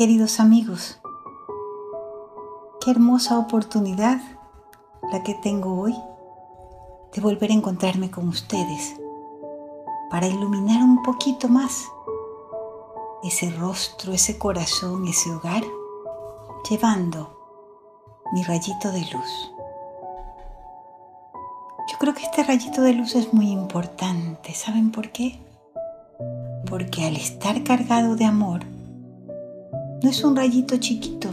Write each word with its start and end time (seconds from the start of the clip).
Queridos 0.00 0.40
amigos, 0.40 0.98
qué 2.80 2.90
hermosa 2.90 3.38
oportunidad 3.38 4.18
la 5.12 5.22
que 5.22 5.34
tengo 5.34 5.78
hoy 5.78 5.94
de 7.12 7.20
volver 7.20 7.50
a 7.50 7.52
encontrarme 7.52 8.10
con 8.10 8.26
ustedes 8.26 8.96
para 10.10 10.26
iluminar 10.26 10.82
un 10.82 11.02
poquito 11.02 11.48
más 11.48 11.84
ese 13.22 13.50
rostro, 13.50 14.14
ese 14.14 14.38
corazón, 14.38 15.06
ese 15.06 15.34
hogar, 15.34 15.64
llevando 16.70 17.36
mi 18.32 18.42
rayito 18.42 18.92
de 18.92 19.00
luz. 19.00 19.52
Yo 21.92 21.98
creo 21.98 22.14
que 22.14 22.22
este 22.22 22.42
rayito 22.42 22.80
de 22.80 22.94
luz 22.94 23.16
es 23.16 23.34
muy 23.34 23.50
importante. 23.50 24.54
¿Saben 24.54 24.92
por 24.92 25.12
qué? 25.12 25.38
Porque 26.70 27.04
al 27.04 27.16
estar 27.16 27.62
cargado 27.64 28.16
de 28.16 28.24
amor, 28.24 28.62
no 30.02 30.08
es 30.08 30.24
un 30.24 30.34
rayito 30.34 30.78
chiquito, 30.78 31.28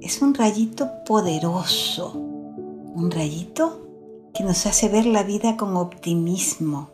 es 0.00 0.22
un 0.22 0.34
rayito 0.34 0.88
poderoso, 1.06 2.12
un 2.14 3.10
rayito 3.10 3.80
que 4.32 4.42
nos 4.42 4.64
hace 4.66 4.88
ver 4.88 5.06
la 5.06 5.22
vida 5.22 5.56
con 5.56 5.76
optimismo, 5.76 6.90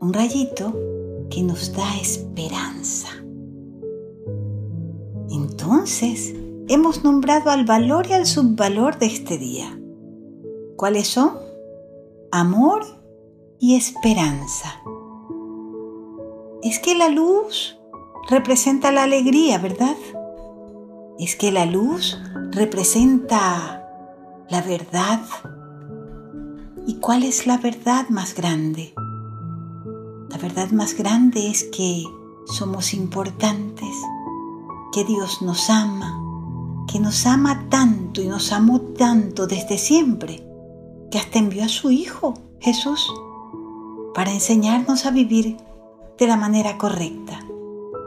un 0.00 0.12
rayito 0.12 0.74
que 1.30 1.42
nos 1.42 1.72
da 1.72 1.96
esperanza. 2.00 3.08
Entonces, 5.30 6.34
hemos 6.68 7.04
nombrado 7.04 7.50
al 7.50 7.64
valor 7.64 8.08
y 8.08 8.14
al 8.14 8.26
subvalor 8.26 8.98
de 8.98 9.06
este 9.06 9.38
día. 9.38 9.78
¿Cuáles 10.76 11.06
son? 11.06 11.38
Amor 12.32 12.84
y 13.60 13.76
esperanza. 13.76 14.82
Es 16.62 16.80
que 16.80 16.96
la 16.96 17.08
luz 17.08 17.78
representa 18.28 18.90
la 18.90 19.04
alegría, 19.04 19.58
¿verdad? 19.58 19.96
Es 21.24 21.36
que 21.36 21.52
la 21.52 21.66
luz 21.66 22.18
representa 22.50 23.88
la 24.50 24.60
verdad. 24.60 25.20
¿Y 26.86 26.94
cuál 26.94 27.22
es 27.22 27.46
la 27.46 27.58
verdad 27.58 28.08
más 28.08 28.34
grande? 28.34 28.92
La 30.28 30.38
verdad 30.38 30.70
más 30.72 30.94
grande 30.94 31.48
es 31.48 31.64
que 31.64 32.04
somos 32.46 32.92
importantes, 32.92 33.94
que 34.92 35.04
Dios 35.04 35.42
nos 35.42 35.70
ama, 35.70 36.18
que 36.88 36.98
nos 36.98 37.24
ama 37.24 37.68
tanto 37.68 38.20
y 38.20 38.26
nos 38.26 38.50
amó 38.50 38.80
tanto 38.80 39.46
desde 39.46 39.78
siempre, 39.78 40.44
que 41.10 41.18
hasta 41.18 41.38
envió 41.38 41.64
a 41.64 41.68
su 41.68 41.92
Hijo, 41.92 42.34
Jesús, 42.58 43.12
para 44.12 44.32
enseñarnos 44.32 45.06
a 45.06 45.12
vivir 45.12 45.56
de 46.18 46.26
la 46.26 46.36
manera 46.36 46.78
correcta, 46.78 47.46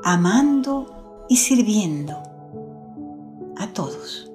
amando 0.04 1.26
y 1.30 1.38
sirviendo 1.38 2.25
a 3.58 3.74
todos. 3.74 4.32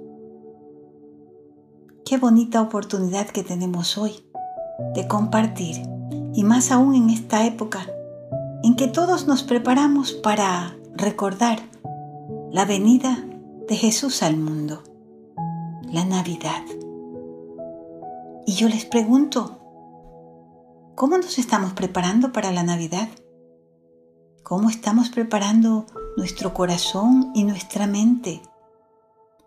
Qué 2.04 2.18
bonita 2.18 2.60
oportunidad 2.60 3.28
que 3.28 3.44
tenemos 3.44 3.96
hoy 3.96 4.12
de 4.94 5.06
compartir, 5.06 5.76
y 6.32 6.44
más 6.44 6.70
aún 6.70 6.94
en 6.94 7.10
esta 7.10 7.46
época 7.46 7.86
en 8.62 8.76
que 8.76 8.88
todos 8.88 9.26
nos 9.26 9.42
preparamos 9.42 10.12
para 10.12 10.76
recordar 10.94 11.60
la 12.50 12.64
venida 12.64 13.24
de 13.68 13.76
Jesús 13.76 14.22
al 14.22 14.36
mundo, 14.36 14.82
la 15.84 16.04
Navidad. 16.04 16.62
Y 18.46 18.54
yo 18.54 18.68
les 18.68 18.84
pregunto, 18.84 19.58
¿cómo 20.96 21.16
nos 21.16 21.38
estamos 21.38 21.72
preparando 21.72 22.32
para 22.32 22.50
la 22.50 22.62
Navidad? 22.62 23.08
¿Cómo 24.42 24.68
estamos 24.68 25.10
preparando 25.10 25.86
nuestro 26.16 26.52
corazón 26.52 27.30
y 27.34 27.44
nuestra 27.44 27.86
mente 27.86 28.42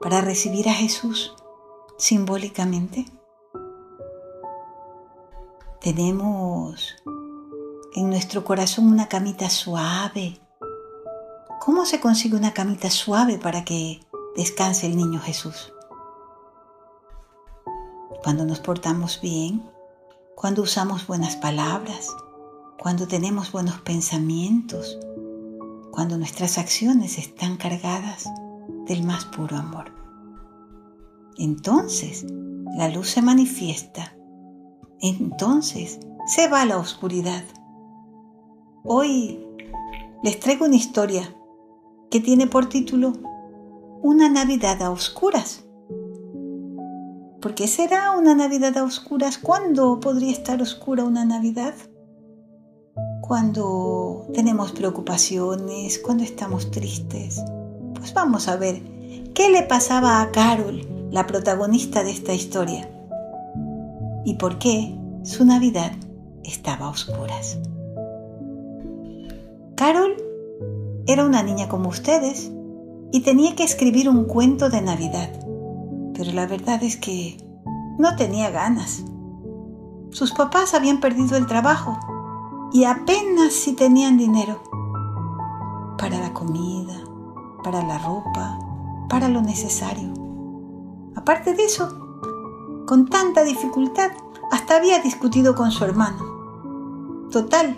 para 0.03 0.19
recibir 0.19 0.67
a 0.67 0.73
Jesús 0.73 1.33
simbólicamente? 1.97 3.05
Tenemos 5.79 6.97
en 7.95 8.09
nuestro 8.09 8.43
corazón 8.43 8.87
una 8.87 9.07
camita 9.07 9.49
suave. 9.49 10.41
¿Cómo 11.61 11.85
se 11.85 12.01
consigue 12.01 12.35
una 12.35 12.53
camita 12.53 12.89
suave 12.89 13.37
para 13.37 13.63
que 13.63 14.01
descanse 14.35 14.87
el 14.87 14.97
niño 14.97 15.21
Jesús? 15.21 15.71
Cuando 18.21 18.43
nos 18.43 18.59
portamos 18.59 19.21
bien, 19.21 19.63
cuando 20.35 20.63
usamos 20.63 21.07
buenas 21.07 21.37
palabras, 21.37 22.13
cuando 22.77 23.07
tenemos 23.07 23.53
buenos 23.53 23.79
pensamientos, 23.79 24.99
cuando 25.91 26.17
nuestras 26.17 26.57
acciones 26.57 27.17
están 27.17 27.55
cargadas 27.55 28.25
del 28.85 29.03
más 29.03 29.25
puro 29.25 29.57
amor. 29.57 29.91
Entonces 31.37 32.25
la 32.77 32.89
luz 32.89 33.09
se 33.09 33.21
manifiesta. 33.21 34.15
Entonces 34.99 35.99
se 36.25 36.47
va 36.47 36.65
la 36.65 36.77
oscuridad. 36.77 37.43
Hoy 38.83 39.39
les 40.23 40.39
traigo 40.39 40.65
una 40.65 40.75
historia 40.75 41.35
que 42.09 42.19
tiene 42.19 42.47
por 42.47 42.67
título 42.67 43.13
Una 44.01 44.29
Navidad 44.29 44.81
a 44.81 44.91
oscuras. 44.91 45.65
¿Por 47.41 47.55
qué 47.55 47.67
será 47.67 48.11
una 48.11 48.35
Navidad 48.35 48.77
a 48.77 48.83
oscuras? 48.83 49.37
¿Cuándo 49.37 49.99
podría 49.99 50.31
estar 50.31 50.61
oscura 50.61 51.03
una 51.03 51.25
Navidad? 51.25 51.73
Cuando 53.21 54.27
tenemos 54.33 54.71
preocupaciones, 54.71 55.99
cuando 55.99 56.23
estamos 56.23 56.71
tristes, 56.71 57.43
pues 58.03 58.13
vamos 58.13 58.49
a 58.49 58.57
ver 58.57 58.81
qué 59.33 59.49
le 59.49 59.63
pasaba 59.63 60.21
a 60.21 60.31
Carol, 60.31 60.85
la 61.09 61.25
protagonista 61.25 62.03
de 62.03 62.11
esta 62.11 62.33
historia, 62.33 62.89
y 64.25 64.33
por 64.33 64.59
qué 64.59 64.93
su 65.23 65.45
Navidad 65.45 65.93
estaba 66.43 66.87
a 66.87 66.89
oscuras. 66.89 67.59
Carol 69.75 70.17
era 71.07 71.23
una 71.23 71.43
niña 71.43 71.69
como 71.69 71.87
ustedes 71.87 72.51
y 73.13 73.21
tenía 73.21 73.55
que 73.55 73.63
escribir 73.63 74.09
un 74.09 74.25
cuento 74.25 74.69
de 74.69 74.81
Navidad, 74.81 75.31
pero 76.13 76.33
la 76.33 76.45
verdad 76.45 76.83
es 76.83 76.97
que 76.97 77.37
no 77.97 78.17
tenía 78.17 78.49
ganas. 78.49 79.05
Sus 80.09 80.33
papás 80.33 80.73
habían 80.73 80.99
perdido 80.99 81.37
el 81.37 81.47
trabajo 81.47 81.97
y 82.73 82.83
apenas 82.83 83.53
si 83.53 83.71
tenían 83.71 84.17
dinero 84.17 84.61
para 85.97 86.19
la 86.19 86.33
comida, 86.33 87.02
para 87.63 87.83
la 87.83 87.97
ropa, 87.97 88.59
para 89.09 89.29
lo 89.29 89.41
necesario. 89.41 90.13
Aparte 91.15 91.53
de 91.53 91.65
eso, 91.65 91.87
con 92.85 93.07
tanta 93.07 93.43
dificultad, 93.43 94.11
hasta 94.51 94.75
había 94.75 94.99
discutido 94.99 95.55
con 95.55 95.71
su 95.71 95.83
hermano. 95.83 97.29
Total, 97.31 97.75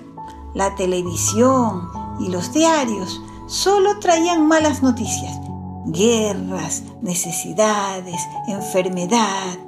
la 0.53 0.75
televisión 0.75 1.89
y 2.19 2.29
los 2.29 2.51
diarios 2.51 3.21
solo 3.47 3.99
traían 3.99 4.47
malas 4.47 4.81
noticias. 4.81 5.39
Guerras, 5.85 6.83
necesidades, 7.01 8.21
enfermedad, 8.47 9.59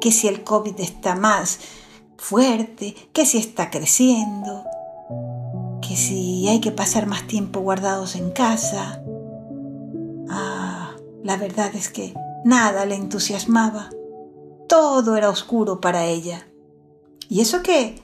que 0.00 0.10
si 0.10 0.26
el 0.28 0.42
COVID 0.42 0.80
está 0.80 1.14
más 1.14 1.58
fuerte, 2.16 2.94
que 3.12 3.26
si 3.26 3.38
está 3.38 3.70
creciendo, 3.70 4.64
que 5.82 5.96
si 5.96 6.48
hay 6.48 6.60
que 6.60 6.72
pasar 6.72 7.06
más 7.06 7.26
tiempo 7.26 7.60
guardados 7.60 8.16
en 8.16 8.30
casa, 8.30 9.02
la 10.28 11.36
verdad 11.36 11.74
es 11.74 11.88
que 11.88 12.14
nada 12.44 12.86
le 12.86 12.94
entusiasmaba. 12.94 13.90
Todo 14.68 15.16
era 15.16 15.30
oscuro 15.30 15.80
para 15.80 16.04
ella. 16.04 16.46
Y 17.28 17.40
eso 17.40 17.62
que 17.62 18.02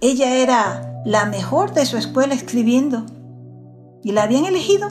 ella 0.00 0.36
era 0.36 1.02
la 1.04 1.26
mejor 1.26 1.72
de 1.72 1.86
su 1.86 1.96
escuela 1.96 2.34
escribiendo. 2.34 3.06
Y 4.02 4.12
la 4.12 4.22
habían 4.22 4.44
elegido 4.44 4.88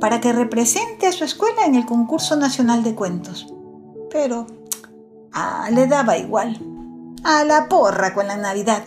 para 0.00 0.20
que 0.20 0.32
represente 0.32 1.06
a 1.06 1.12
su 1.12 1.24
escuela 1.24 1.64
en 1.66 1.74
el 1.74 1.86
concurso 1.86 2.36
nacional 2.36 2.82
de 2.82 2.94
cuentos. 2.94 3.52
Pero 4.10 4.46
ah, 5.32 5.68
le 5.72 5.86
daba 5.86 6.16
igual. 6.16 6.58
A 7.24 7.44
la 7.44 7.68
porra 7.68 8.14
con 8.14 8.28
la 8.28 8.36
Navidad. 8.36 8.84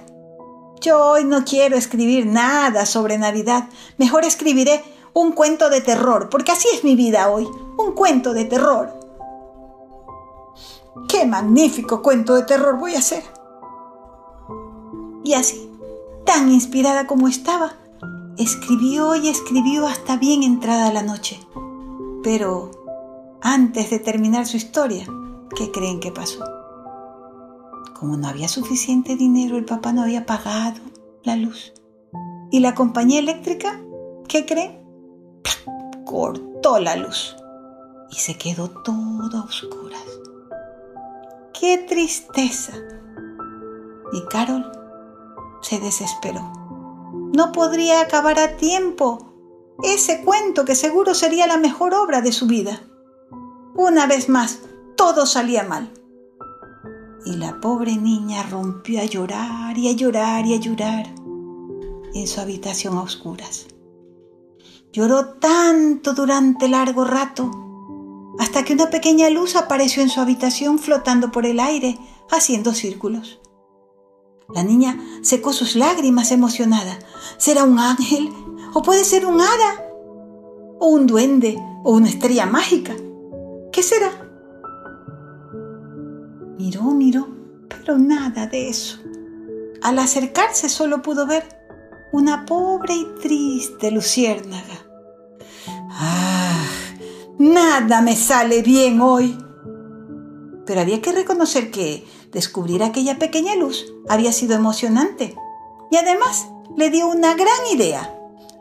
Yo 0.80 1.12
hoy 1.12 1.26
no 1.26 1.44
quiero 1.46 1.78
escribir 1.78 2.26
nada 2.26 2.86
sobre 2.86 3.18
Navidad. 3.18 3.66
Mejor 3.98 4.26
escribiré 4.26 4.84
un 5.14 5.34
cuento 5.34 5.70
de 5.70 5.82
terror, 5.82 6.30
porque 6.30 6.52
así 6.52 6.68
es 6.74 6.84
mi 6.84 6.96
vida 6.96 7.30
hoy, 7.30 7.48
un 7.78 7.94
cuento 7.94 8.34
de 8.34 8.46
terror. 8.46 8.94
¡Qué 11.08 11.26
magnífico 11.26 12.02
cuento 12.02 12.36
de 12.36 12.44
terror 12.44 12.80
voy 12.80 12.96
a 12.96 13.00
hacer! 13.00 13.24
Y 15.24 15.34
así, 15.34 15.70
tan 16.26 16.52
inspirada 16.52 17.08
como 17.08 17.28
estaba, 17.28 17.74
escribió 18.38 19.16
y 19.16 19.28
escribió 19.28 19.88
hasta 19.88 20.18
bien 20.18 20.44
entrada 20.44 20.92
la 20.92 21.04
noche. 21.04 21.40
Pero 22.24 22.72
antes 23.42 23.90
de 23.90 24.00
terminar 24.00 24.46
su 24.46 24.58
historia, 24.58 25.06
¿qué 25.56 25.72
creen 25.72 26.00
que 26.00 26.12
pasó? 26.12 26.44
Como 28.00 28.18
no 28.18 28.28
había 28.28 28.48
suficiente 28.48 29.16
dinero, 29.16 29.58
el 29.58 29.66
papá 29.66 29.94
no 29.94 30.02
había 30.02 30.26
pagado 30.26 30.82
la 31.24 31.36
luz. 31.36 31.74
¿Y 32.50 32.60
la 32.60 32.74
compañía 32.74 33.20
eléctrica? 33.20 33.80
¿Qué 34.28 34.46
creen? 34.46 34.81
Cortó 36.06 36.80
la 36.80 36.96
luz. 36.96 37.36
y 38.12 38.16
se 38.16 38.38
quedó 38.38 38.70
todo 38.70 39.38
a 39.38 39.46
oscuras. 39.46 40.04
¡Qué 41.58 41.78
tristeza! 41.78 42.74
Y 44.12 44.22
Carol 44.26 44.70
se 45.62 45.80
desesperó. 45.80 46.42
No 47.34 47.54
podría 47.54 48.02
acabar 48.02 48.38
a 48.40 48.58
tiempo 48.58 49.32
ese 49.84 50.24
cuento 50.24 50.66
que 50.66 50.76
seguro 50.76 51.14
sería 51.14 51.48
la 51.48 51.58
mejor 51.58 51.94
obra 51.94 52.22
de 52.22 52.34
su 52.34 52.48
vida. 52.48 52.82
Una 53.76 54.06
vez 54.08 54.28
más, 54.28 54.60
todo 54.98 55.26
salía 55.26 55.64
mal. 55.64 55.90
Y 57.26 57.38
la 57.38 57.62
pobre 57.62 57.96
niña 57.96 58.44
rompió 58.44 59.00
a 59.00 59.06
llorar 59.06 59.78
y 59.78 59.88
a 59.88 59.94
llorar 59.94 60.46
y 60.46 60.56
a 60.56 60.60
llorar 60.60 61.06
en 62.14 62.28
su 62.28 62.42
habitación 62.42 62.98
a 62.98 63.04
oscuras. 63.04 63.68
Lloró 64.94 65.36
tanto 65.36 66.14
durante 66.14 66.68
largo 66.68 67.06
rato, 67.06 67.50
hasta 68.40 68.66
que 68.66 68.74
una 68.74 68.90
pequeña 68.90 69.30
luz 69.30 69.56
apareció 69.56 70.04
en 70.04 70.10
su 70.10 70.20
habitación 70.20 70.80
flotando 70.80 71.32
por 71.32 71.46
el 71.46 71.60
aire, 71.60 71.98
haciendo 72.30 72.74
círculos. 72.74 73.40
La 74.54 74.64
niña 74.64 75.00
secó 75.22 75.54
sus 75.54 75.76
lágrimas 75.76 76.32
emocionada. 76.32 77.00
¿Será 77.38 77.64
un 77.64 77.80
ángel? 77.80 78.34
¿O 78.74 78.82
puede 78.82 79.06
ser 79.06 79.26
un 79.26 79.40
hada? 79.40 79.86
¿O 80.80 80.88
un 80.88 81.08
duende? 81.08 81.58
¿O 81.84 81.94
una 81.94 82.10
estrella 82.10 82.46
mágica? 82.46 82.94
¿Qué 83.72 83.84
será? 83.84 84.12
Miró, 86.58 86.84
miró, 86.84 87.28
pero 87.70 87.98
nada 87.98 88.48
de 88.48 88.68
eso. 88.68 89.00
Al 89.82 90.00
acercarse 90.00 90.68
solo 90.68 91.02
pudo 91.02 91.26
ver 91.26 91.62
una 92.12 92.46
pobre 92.46 92.94
y 92.94 93.08
triste 93.22 93.90
luciérnaga. 93.90 94.81
¡Ah! 96.04 96.66
Nada 97.38 98.02
me 98.02 98.16
sale 98.16 98.64
bien 98.64 99.02
hoy. 99.02 99.38
Pero 100.66 100.82
había 100.82 101.00
que 101.00 101.12
reconocer 101.12 101.70
que 101.70 102.08
descubrir 102.32 102.82
aquella 102.82 103.20
pequeña 103.20 103.56
luz 103.56 103.86
había 104.10 104.32
sido 104.32 104.56
emocionante 104.56 105.36
y 105.92 105.98
además 105.98 106.48
le 106.76 106.90
dio 106.90 107.08
una 107.08 107.36
gran 107.36 107.68
idea. 107.72 108.18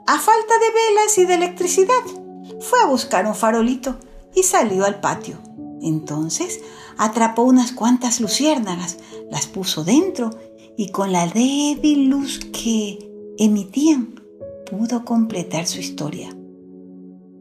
A 0.07 0.19
falta 0.19 0.55
de 0.59 0.67
velas 0.75 1.17
y 1.17 1.25
de 1.25 1.35
electricidad, 1.35 2.03
fue 2.61 2.81
a 2.81 2.87
buscar 2.87 3.27
un 3.27 3.35
farolito 3.35 3.97
y 4.35 4.43
salió 4.43 4.85
al 4.85 5.01
patio. 5.01 5.39
Entonces 5.81 6.61
atrapó 6.99 7.43
unas 7.45 7.73
cuantas 7.73 8.21
luciérnagas, 8.21 8.99
las 9.31 9.47
puso 9.47 9.83
dentro 9.83 10.31
y 10.77 10.91
con 10.91 11.13
la 11.13 11.27
débil 11.27 12.11
luz 12.11 12.41
que 12.53 12.99
emitían 13.39 14.21
pudo 14.71 15.07
completar 15.07 15.67
su 15.67 15.79
historia. 15.79 16.37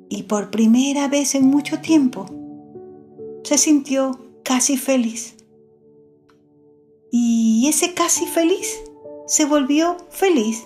Y 0.09 0.23
por 0.23 0.49
primera 0.49 1.07
vez 1.07 1.35
en 1.35 1.45
mucho 1.45 1.79
tiempo 1.79 2.25
se 3.43 3.57
sintió 3.57 4.19
casi 4.43 4.77
feliz. 4.77 5.35
Y 7.11 7.67
ese 7.69 7.93
casi 7.93 8.25
feliz 8.25 8.79
se 9.27 9.45
volvió 9.45 9.97
feliz. 10.09 10.65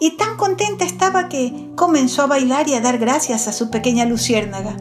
Y 0.00 0.16
tan 0.16 0.36
contenta 0.36 0.84
estaba 0.84 1.28
que 1.28 1.70
comenzó 1.76 2.22
a 2.22 2.26
bailar 2.26 2.68
y 2.68 2.74
a 2.74 2.80
dar 2.80 2.98
gracias 2.98 3.48
a 3.48 3.52
su 3.52 3.70
pequeña 3.70 4.04
luciérnaga. 4.04 4.76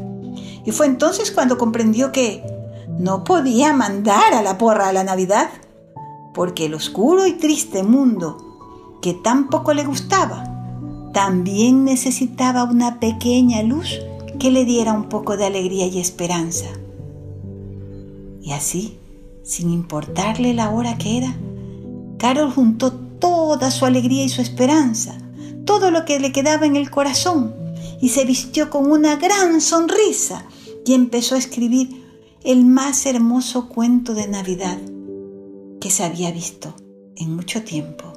Y 0.65 0.71
fue 0.71 0.87
entonces 0.87 1.31
cuando 1.31 1.57
comprendió 1.57 2.11
que 2.11 2.43
no 2.99 3.23
podía 3.23 3.73
mandar 3.73 4.33
a 4.33 4.41
la 4.41 4.57
porra 4.57 4.89
a 4.89 4.93
la 4.93 5.03
Navidad, 5.03 5.49
porque 6.33 6.65
el 6.65 6.73
oscuro 6.73 7.25
y 7.25 7.33
triste 7.33 7.83
mundo 7.83 8.97
que 9.01 9.13
tan 9.13 9.49
poco 9.49 9.73
le 9.73 9.83
gustaba, 9.85 10.56
también 11.17 11.83
necesitaba 11.83 12.63
una 12.63 12.99
pequeña 12.99 13.63
luz 13.63 13.99
que 14.37 14.51
le 14.51 14.65
diera 14.65 14.93
un 14.93 15.09
poco 15.09 15.35
de 15.35 15.47
alegría 15.47 15.87
y 15.87 15.97
esperanza. 15.97 16.67
Y 18.39 18.51
así, 18.51 18.99
sin 19.41 19.71
importarle 19.71 20.53
la 20.53 20.69
hora 20.69 20.99
que 20.99 21.17
era, 21.17 21.35
Carol 22.19 22.51
juntó 22.51 22.93
toda 22.93 23.71
su 23.71 23.85
alegría 23.85 24.25
y 24.25 24.29
su 24.29 24.43
esperanza, 24.43 25.17
todo 25.65 25.89
lo 25.89 26.05
que 26.05 26.19
le 26.19 26.31
quedaba 26.31 26.67
en 26.67 26.75
el 26.75 26.91
corazón, 26.91 27.51
y 27.99 28.09
se 28.09 28.23
vistió 28.23 28.69
con 28.69 28.91
una 28.91 29.15
gran 29.15 29.59
sonrisa 29.59 30.45
y 30.85 30.93
empezó 30.93 31.33
a 31.33 31.39
escribir 31.39 32.05
el 32.43 32.63
más 32.63 33.07
hermoso 33.07 33.69
cuento 33.69 34.13
de 34.13 34.27
Navidad 34.27 34.77
que 35.81 35.89
se 35.89 36.03
había 36.03 36.29
visto 36.29 36.75
en 37.15 37.35
mucho 37.35 37.63
tiempo. 37.63 38.16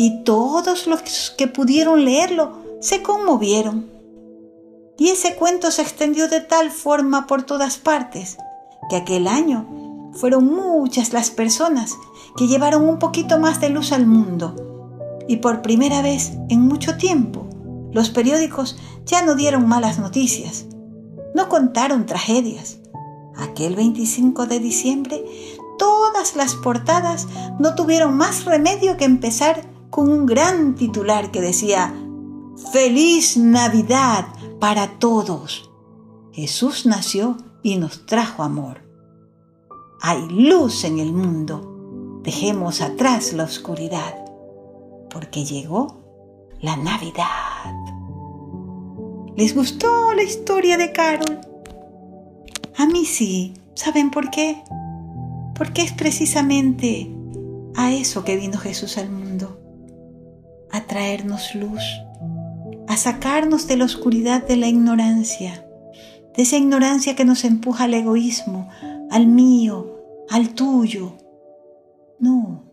Y 0.00 0.22
todos 0.22 0.86
los 0.86 1.34
que 1.36 1.48
pudieron 1.48 2.04
leerlo 2.04 2.52
se 2.80 3.02
conmovieron. 3.02 3.90
Y 4.96 5.08
ese 5.08 5.34
cuento 5.34 5.72
se 5.72 5.82
extendió 5.82 6.28
de 6.28 6.40
tal 6.40 6.70
forma 6.70 7.26
por 7.26 7.42
todas 7.42 7.78
partes 7.78 8.36
que 8.88 8.94
aquel 8.94 9.26
año 9.26 10.12
fueron 10.12 10.46
muchas 10.54 11.12
las 11.12 11.32
personas 11.32 11.98
que 12.36 12.46
llevaron 12.46 12.88
un 12.88 13.00
poquito 13.00 13.40
más 13.40 13.60
de 13.60 13.70
luz 13.70 13.90
al 13.90 14.06
mundo. 14.06 14.54
Y 15.26 15.38
por 15.38 15.62
primera 15.62 16.00
vez 16.00 16.30
en 16.48 16.60
mucho 16.60 16.96
tiempo, 16.96 17.48
los 17.90 18.08
periódicos 18.10 18.78
ya 19.04 19.22
no 19.22 19.34
dieron 19.34 19.66
malas 19.66 19.98
noticias, 19.98 20.66
no 21.34 21.48
contaron 21.48 22.06
tragedias. 22.06 22.78
Aquel 23.36 23.74
25 23.74 24.46
de 24.46 24.60
diciembre, 24.60 25.24
todas 25.76 26.36
las 26.36 26.54
portadas 26.54 27.26
no 27.58 27.74
tuvieron 27.74 28.16
más 28.16 28.44
remedio 28.44 28.96
que 28.96 29.04
empezar 29.04 29.76
con 29.90 30.10
un 30.10 30.26
gran 30.26 30.74
titular 30.74 31.30
que 31.30 31.40
decía, 31.40 31.94
Feliz 32.72 33.36
Navidad 33.36 34.26
para 34.58 34.98
todos. 34.98 35.70
Jesús 36.32 36.86
nació 36.86 37.36
y 37.62 37.76
nos 37.76 38.06
trajo 38.06 38.42
amor. 38.42 38.82
Hay 40.00 40.28
luz 40.28 40.84
en 40.84 40.98
el 40.98 41.12
mundo. 41.12 42.20
Dejemos 42.22 42.80
atrás 42.80 43.32
la 43.32 43.44
oscuridad, 43.44 44.14
porque 45.10 45.44
llegó 45.44 45.98
la 46.60 46.76
Navidad. 46.76 47.74
¿Les 49.36 49.54
gustó 49.54 50.12
la 50.14 50.22
historia 50.22 50.76
de 50.76 50.92
Carol? 50.92 51.40
A 52.76 52.86
mí 52.86 53.04
sí. 53.04 53.54
¿Saben 53.74 54.10
por 54.10 54.30
qué? 54.30 54.64
Porque 55.54 55.82
es 55.82 55.92
precisamente 55.92 57.14
a 57.76 57.92
eso 57.92 58.24
que 58.24 58.36
vino 58.36 58.58
Jesús 58.58 58.98
al 58.98 59.08
mundo, 59.08 59.60
a 60.70 60.86
traernos 60.86 61.54
luz, 61.54 61.82
a 62.86 62.96
sacarnos 62.96 63.66
de 63.66 63.76
la 63.76 63.84
oscuridad 63.84 64.46
de 64.46 64.56
la 64.56 64.66
ignorancia, 64.66 65.66
de 66.36 66.42
esa 66.42 66.56
ignorancia 66.56 67.16
que 67.16 67.24
nos 67.24 67.44
empuja 67.44 67.84
al 67.84 67.94
egoísmo, 67.94 68.68
al 69.10 69.26
mío, 69.26 70.24
al 70.30 70.54
tuyo. 70.54 71.16
No, 72.18 72.64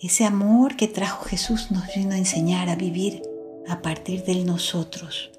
ese 0.00 0.24
amor 0.24 0.76
que 0.76 0.88
trajo 0.88 1.24
Jesús 1.24 1.70
nos 1.70 1.84
vino 1.94 2.14
a 2.14 2.18
enseñar 2.18 2.68
a 2.68 2.76
vivir 2.76 3.22
a 3.68 3.82
partir 3.82 4.24
del 4.24 4.44
nosotros, 4.46 5.30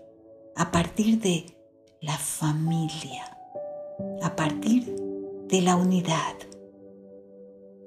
a 0.55 0.71
partir 0.71 1.19
de 1.19 1.57
la 2.01 2.17
familia, 2.17 3.38
a 4.21 4.36
partir 4.36 4.95
de 5.48 5.62
la 5.62 5.75
unidad. 5.75 6.36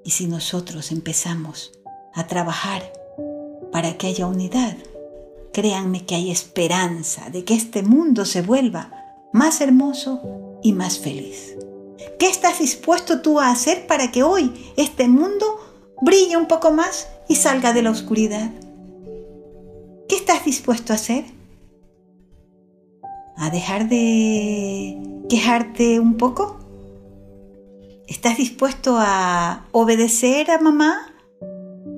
Y 0.04 0.10
si 0.10 0.26
nosotros 0.26 0.92
empezamos 0.92 1.72
a 2.14 2.26
trabajar 2.26 2.92
para 3.76 3.98
que 3.98 4.06
haya 4.06 4.26
unidad, 4.26 4.74
créanme 5.52 6.06
que 6.06 6.14
hay 6.14 6.30
esperanza 6.30 7.28
de 7.28 7.44
que 7.44 7.52
este 7.52 7.82
mundo 7.82 8.24
se 8.24 8.40
vuelva 8.40 8.90
más 9.34 9.60
hermoso 9.60 10.58
y 10.62 10.72
más 10.72 10.98
feliz. 10.98 11.54
¿Qué 12.18 12.26
estás 12.26 12.60
dispuesto 12.60 13.20
tú 13.20 13.38
a 13.38 13.50
hacer 13.50 13.86
para 13.86 14.10
que 14.10 14.22
hoy 14.22 14.72
este 14.78 15.08
mundo 15.08 15.44
brille 16.00 16.38
un 16.38 16.48
poco 16.48 16.70
más 16.70 17.06
y 17.28 17.34
salga 17.34 17.74
de 17.74 17.82
la 17.82 17.90
oscuridad? 17.90 18.50
¿Qué 20.08 20.16
estás 20.16 20.46
dispuesto 20.46 20.94
a 20.94 20.96
hacer? 20.96 21.26
¿A 23.36 23.50
dejar 23.50 23.90
de 23.90 24.96
quejarte 25.28 26.00
un 26.00 26.16
poco? 26.16 26.56
¿Estás 28.08 28.38
dispuesto 28.38 28.96
a 28.98 29.66
obedecer 29.72 30.50
a 30.50 30.62
mamá 30.62 31.12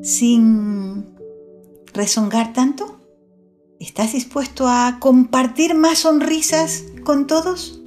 sin 0.03 1.18
rezongar 1.99 2.53
tanto? 2.53 3.01
¿Estás 3.81 4.13
dispuesto 4.13 4.69
a 4.69 4.99
compartir 5.01 5.75
más 5.75 5.99
sonrisas 5.99 6.85
con 7.05 7.27
todos? 7.27 7.83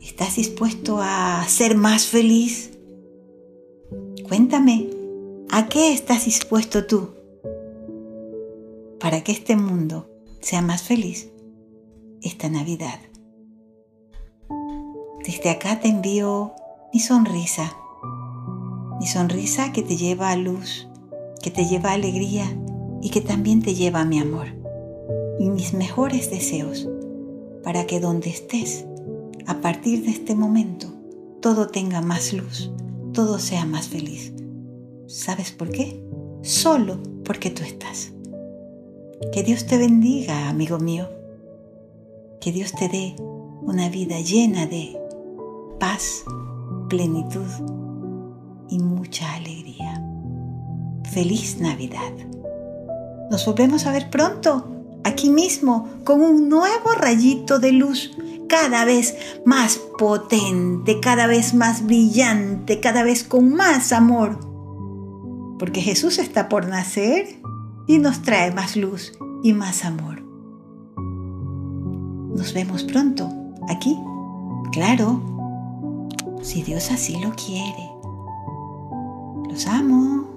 ¿Estás 0.00 0.34
dispuesto 0.34 0.98
a 1.00 1.44
ser 1.46 1.76
más 1.76 2.06
feliz? 2.06 2.72
Cuéntame, 4.28 4.90
¿a 5.48 5.68
qué 5.68 5.92
estás 5.92 6.24
dispuesto 6.24 6.86
tú 6.86 7.14
para 8.98 9.22
que 9.22 9.30
este 9.30 9.54
mundo 9.54 10.10
sea 10.40 10.60
más 10.60 10.82
feliz 10.82 11.30
esta 12.20 12.48
Navidad? 12.48 12.98
Desde 15.24 15.50
acá 15.50 15.78
te 15.78 15.86
envío 15.86 16.52
mi 16.92 16.98
sonrisa, 16.98 17.76
mi 18.98 19.06
sonrisa 19.06 19.72
que 19.72 19.82
te 19.82 19.96
lleva 19.96 20.30
a 20.30 20.36
luz, 20.36 20.88
que 21.44 21.50
te 21.50 21.66
lleva 21.66 21.92
alegría 21.92 22.46
y 23.02 23.10
que 23.10 23.20
también 23.20 23.60
te 23.60 23.74
lleva 23.74 24.06
mi 24.06 24.18
amor 24.18 24.46
y 25.38 25.50
mis 25.50 25.74
mejores 25.74 26.30
deseos 26.30 26.88
para 27.62 27.86
que 27.86 28.00
donde 28.00 28.30
estés, 28.30 28.86
a 29.46 29.60
partir 29.60 30.06
de 30.06 30.10
este 30.10 30.34
momento, 30.34 30.86
todo 31.42 31.66
tenga 31.66 32.00
más 32.00 32.32
luz, 32.32 32.72
todo 33.12 33.38
sea 33.38 33.66
más 33.66 33.88
feliz. 33.88 34.32
¿Sabes 35.06 35.52
por 35.52 35.68
qué? 35.68 36.02
Solo 36.40 36.96
porque 37.26 37.50
tú 37.50 37.62
estás. 37.62 38.14
Que 39.30 39.42
Dios 39.42 39.66
te 39.66 39.76
bendiga, 39.76 40.48
amigo 40.48 40.78
mío. 40.78 41.10
Que 42.40 42.52
Dios 42.52 42.72
te 42.72 42.88
dé 42.88 43.16
una 43.60 43.90
vida 43.90 44.18
llena 44.20 44.66
de 44.66 44.98
paz, 45.78 46.24
plenitud 46.88 47.50
y 48.70 48.78
mucha 48.78 49.34
alegría. 49.34 49.63
Feliz 51.14 51.60
Navidad. 51.60 52.12
Nos 53.30 53.46
volvemos 53.46 53.86
a 53.86 53.92
ver 53.92 54.10
pronto, 54.10 54.66
aquí 55.04 55.30
mismo, 55.30 55.88
con 56.02 56.20
un 56.20 56.48
nuevo 56.48 56.90
rayito 56.98 57.60
de 57.60 57.70
luz, 57.70 58.10
cada 58.48 58.84
vez 58.84 59.14
más 59.46 59.78
potente, 59.96 60.98
cada 60.98 61.28
vez 61.28 61.54
más 61.54 61.86
brillante, 61.86 62.80
cada 62.80 63.04
vez 63.04 63.22
con 63.22 63.54
más 63.54 63.92
amor. 63.92 64.40
Porque 65.56 65.82
Jesús 65.82 66.18
está 66.18 66.48
por 66.48 66.66
nacer 66.66 67.40
y 67.86 67.98
nos 67.98 68.22
trae 68.22 68.52
más 68.52 68.74
luz 68.74 69.12
y 69.44 69.52
más 69.52 69.84
amor. 69.84 70.20
Nos 72.34 72.52
vemos 72.54 72.82
pronto, 72.82 73.30
aquí, 73.68 73.96
claro, 74.72 75.22
si 76.42 76.64
Dios 76.64 76.90
así 76.90 77.20
lo 77.20 77.32
quiere. 77.36 77.88
Los 79.48 79.68
amo. 79.68 80.33